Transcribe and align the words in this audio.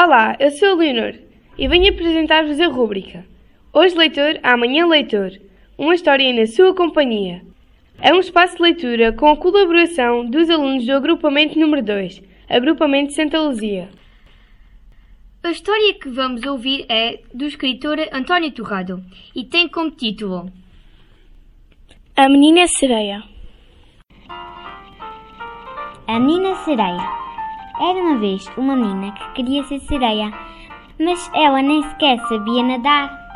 Olá, 0.00 0.36
eu 0.38 0.52
sou 0.52 0.68
a 0.68 0.74
Leonor 0.74 1.12
e 1.58 1.66
venho 1.66 1.92
apresentar-vos 1.92 2.60
a 2.60 2.68
rúbrica 2.68 3.26
Hoje 3.72 3.96
Leitor, 3.96 4.38
Amanhã 4.44 4.86
Leitor 4.86 5.32
Uma 5.76 5.92
história 5.92 6.32
na 6.32 6.46
sua 6.46 6.72
companhia. 6.72 7.42
É 8.00 8.14
um 8.14 8.20
espaço 8.20 8.54
de 8.54 8.62
leitura 8.62 9.12
com 9.12 9.26
a 9.26 9.36
colaboração 9.36 10.24
dos 10.24 10.48
alunos 10.48 10.86
do 10.86 10.92
agrupamento 10.92 11.58
número 11.58 11.82
2, 11.82 12.22
Agrupamento 12.48 13.12
Santa 13.12 13.40
Luzia. 13.40 13.88
A 15.42 15.50
história 15.50 15.92
que 15.94 16.08
vamos 16.08 16.44
ouvir 16.44 16.86
é 16.88 17.20
do 17.34 17.46
escritor 17.46 17.98
António 18.12 18.52
Torrado 18.52 19.04
e 19.34 19.42
tem 19.42 19.66
como 19.66 19.90
título 19.90 20.48
A 22.14 22.28
Menina 22.28 22.68
Sereia. 22.68 23.24
A 26.06 26.20
Menina 26.20 26.54
Sereia. 26.64 27.27
Era 27.80 28.00
uma 28.00 28.16
vez 28.18 28.44
uma 28.56 28.74
menina 28.74 29.12
que 29.12 29.32
queria 29.34 29.62
ser 29.64 29.78
sereia, 29.80 30.32
mas 30.98 31.30
ela 31.32 31.62
nem 31.62 31.80
sequer 31.82 32.18
sabia 32.26 32.62
nadar. 32.62 33.28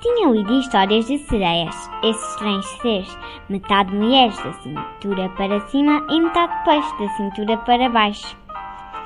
Tinha 0.00 0.28
lido 0.30 0.58
histórias 0.58 1.06
de 1.06 1.18
sereias, 1.18 1.90
esses 2.02 2.26
estranhos 2.30 2.66
seres, 2.80 3.18
metade 3.50 3.94
mulheres 3.94 4.36
da 4.42 4.52
cintura 4.54 5.28
para 5.36 5.60
cima 5.68 6.06
e 6.08 6.20
metade 6.20 6.54
peixe 6.64 6.98
da 6.98 7.08
cintura 7.16 7.56
para 7.58 7.88
baixo. 7.90 8.36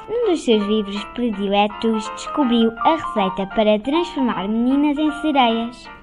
Num 0.08 0.30
dos 0.30 0.44
seus 0.44 0.62
livros 0.66 1.02
prediletos 1.14 2.08
descobriu 2.14 2.72
a 2.84 2.94
receita 2.94 3.46
para 3.54 3.78
transformar 3.80 4.46
meninas 4.46 4.98
em 4.98 5.10
sereias. 5.20 5.99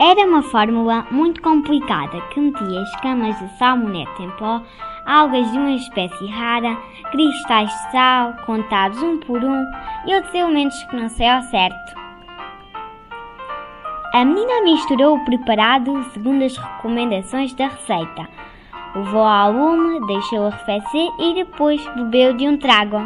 Era 0.00 0.26
uma 0.26 0.42
fórmula 0.42 1.04
muito 1.10 1.42
complicada 1.42 2.20
que 2.30 2.38
metia 2.38 2.82
escamas 2.82 3.36
de 3.40 3.48
salmonete 3.58 4.22
em 4.22 4.30
pó, 4.30 4.62
algas 5.04 5.50
de 5.50 5.58
uma 5.58 5.72
espécie 5.72 6.26
rara, 6.28 6.76
cristais 7.10 7.68
de 7.68 7.90
sal, 7.90 8.32
contados 8.46 9.02
um 9.02 9.18
por 9.18 9.42
um, 9.42 9.64
e 10.06 10.14
outros 10.14 10.32
elementos 10.32 10.80
que 10.84 10.94
não 10.94 11.08
sei 11.08 11.28
ao 11.28 11.42
certo. 11.42 11.98
A 14.14 14.24
menina 14.24 14.62
misturou 14.62 15.16
o 15.16 15.24
preparado 15.24 16.04
segundo 16.12 16.44
as 16.44 16.56
recomendações 16.56 17.52
da 17.54 17.66
receita. 17.66 18.28
Levou 18.94 19.24
ao 19.24 19.50
lume, 19.50 20.06
deixou 20.06 20.46
arrefecer 20.46 21.08
e 21.18 21.34
depois 21.34 21.84
bebeu 21.96 22.34
de 22.34 22.46
um 22.46 22.56
trago. 22.56 22.98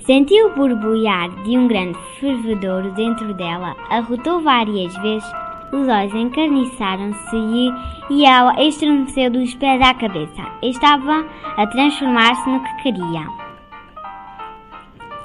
Sentiu 0.00 0.48
o 0.48 0.54
borbulhar 0.54 1.28
de 1.42 1.56
um 1.56 1.68
grande 1.68 1.98
fervedouro 2.18 2.90
dentro 2.92 3.34
dela, 3.34 3.76
arrotou 3.90 4.40
várias 4.40 4.96
vezes, 4.98 5.30
os 5.72 5.86
olhos 5.86 6.14
encarniçaram-se 6.14 7.36
e, 7.36 7.70
e 8.10 8.24
ela 8.24 8.60
estremeceu 8.62 9.30
dos 9.30 9.54
pés 9.54 9.80
à 9.80 9.94
cabeça. 9.94 10.42
Estava 10.62 11.24
a 11.56 11.66
transformar-se 11.66 12.48
no 12.48 12.60
que 12.60 12.82
queria. 12.82 13.26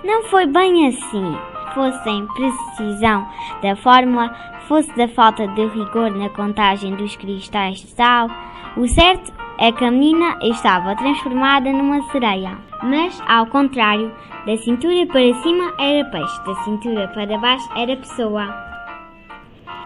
Não 0.04 0.24
foi 0.26 0.46
bem 0.46 0.88
assim. 0.88 1.36
Fosse 1.74 2.04
sem 2.04 2.28
precisão 2.28 3.28
da 3.62 3.76
fórmula, 3.76 4.30
fosse 4.68 4.96
da 4.96 5.08
falta 5.08 5.48
de 5.48 5.66
rigor 5.68 6.12
na 6.12 6.30
contagem 6.30 6.96
dos 6.96 7.16
cristais 7.16 7.80
de 7.80 7.88
sal, 7.88 8.30
o 8.78 8.88
certo 8.88 9.34
é 9.60 9.72
que 9.72 9.84
a 9.84 9.92
menina 9.92 10.38
estava 10.42 10.96
transformada 10.96 11.72
numa 11.72 12.02
sereia. 12.12 12.58
Mas, 12.84 13.22
ao 13.28 13.48
contrário, 13.48 14.12
da 14.46 14.58
cintura 14.58 15.06
para 15.08 15.34
cima 15.42 15.74
era 15.80 16.10
peixe, 16.10 16.46
da 16.46 16.56
cintura 16.64 17.08
para 17.10 17.38
baixo 17.38 17.68
era 17.76 17.96
pessoa. 17.96 18.48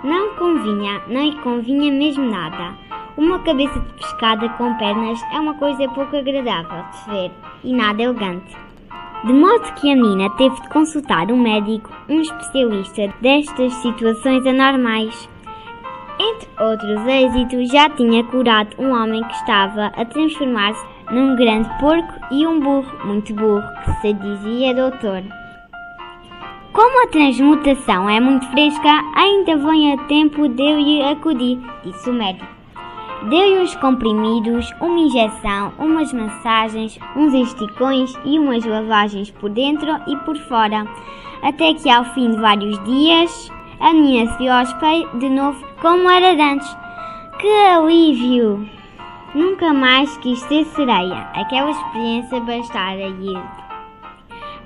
Não 0.04 0.36
convinha, 0.36 1.02
nem 1.08 1.36
convinha 1.38 1.92
mesmo 1.92 2.30
nada. 2.30 2.74
Uma 3.18 3.40
cabeça 3.40 3.80
de 3.80 3.94
pescada 3.96 4.48
com 4.50 4.74
pernas 4.76 5.22
é 5.34 5.40
uma 5.40 5.54
coisa 5.56 5.90
pouco 5.90 6.16
agradável 6.16 6.84
de 6.90 6.98
se 6.98 7.10
ver 7.10 7.32
e 7.64 7.74
nada 7.74 8.02
elegante. 8.02 8.56
De 9.26 9.34
modo 9.34 9.74
que 9.74 9.92
a 9.92 9.96
menina 9.98 10.30
teve 10.38 10.56
de 10.62 10.70
consultar 10.70 11.30
um 11.30 11.38
médico, 11.38 11.92
um 12.08 12.22
especialista 12.22 13.14
destas 13.20 13.74
situações 13.74 14.46
anormais. 14.46 15.30
Entre 16.22 16.50
outros 16.60 17.08
êxitos, 17.08 17.72
já 17.72 17.90
tinha 17.90 18.22
curado 18.26 18.76
um 18.78 18.92
homem 18.92 19.24
que 19.24 19.34
estava 19.36 19.86
a 19.86 20.04
transformar-se 20.04 20.86
num 21.10 21.36
grande 21.38 21.70
porco 21.80 22.14
e 22.30 22.46
um 22.46 22.60
burro, 22.60 22.92
muito 23.06 23.34
burro, 23.34 23.64
que 23.86 24.02
se 24.02 24.14
dizia 24.14 24.76
doutor. 24.76 25.24
Como 26.74 27.04
a 27.04 27.08
transmutação 27.08 28.10
é 28.10 28.20
muito 28.20 28.46
fresca, 28.52 28.90
ainda 29.16 29.56
vem 29.58 29.94
a 29.94 29.98
tempo 30.08 30.48
de 30.50 30.62
eu 30.62 30.80
lhe 30.80 31.02
acudir, 31.04 31.58
disse 31.84 32.10
o 32.10 32.14
médico. 32.14 32.46
Deu-lhe 33.30 33.62
uns 33.62 33.76
comprimidos, 33.76 34.74
uma 34.82 35.00
injeção, 35.00 35.74
umas 35.80 36.12
massagens, 36.12 37.00
uns 37.16 37.34
esticões 37.34 38.14
e 38.26 38.38
umas 38.38 38.66
lavagens 38.66 39.32
por 39.32 39.50
dentro 39.50 39.90
e 40.06 40.16
por 40.18 40.38
fora, 40.38 40.86
até 41.42 41.74
que 41.74 41.90
ao 41.90 42.04
fim 42.14 42.32
de 42.32 42.38
vários 42.38 42.82
dias, 42.84 43.52
a 43.80 43.94
menina 43.94 44.32
se 44.32 44.38
viu 44.38 44.52
ao 44.52 44.66
de 45.20 45.30
novo 45.30 45.66
como 45.82 46.10
era 46.10 46.32
antes. 46.32 46.78
Que 47.40 47.48
alívio! 47.48 48.70
Nunca 49.34 49.74
mais 49.74 50.18
quis 50.18 50.40
ser 50.42 50.66
sereia. 50.66 51.30
Aquela 51.34 51.70
experiência 51.70 52.40
bastara-lhe. 52.42 53.38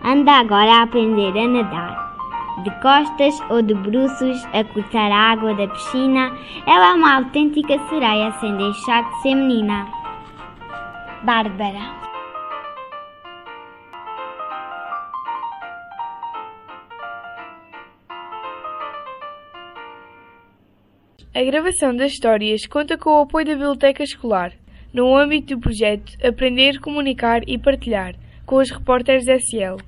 Anda 0.04 0.32
agora 0.40 0.72
a 0.72 0.84
aprender 0.84 1.38
a 1.38 1.48
nadar. 1.48 2.14
De 2.64 2.72
costas 2.82 3.40
ou 3.50 3.62
de 3.62 3.74
bruços, 3.74 4.46
a 4.54 4.64
cortar 4.64 5.12
a 5.12 5.32
água 5.32 5.54
da 5.54 5.68
piscina, 5.68 6.32
ela 6.66 6.92
é 6.92 6.94
uma 6.94 7.16
autêntica 7.18 7.78
sereia 7.90 8.32
sem 8.40 8.56
deixar 8.58 9.04
de 9.04 9.22
ser 9.22 9.36
menina. 9.36 9.88
Bárbara. 11.24 12.13
A 21.36 21.42
gravação 21.42 21.96
das 21.96 22.12
histórias 22.12 22.68
conta 22.68 22.96
com 22.96 23.10
o 23.10 23.24
apoio 23.24 23.44
da 23.44 23.54
Biblioteca 23.54 24.04
Escolar, 24.04 24.54
no 24.94 25.18
âmbito 25.18 25.56
do 25.56 25.62
projeto 25.62 26.14
Aprender, 26.24 26.80
Comunicar 26.80 27.42
e 27.48 27.58
Partilhar, 27.58 28.14
com 28.46 28.58
os 28.58 28.70
repórteres 28.70 29.28
SL. 29.28 29.84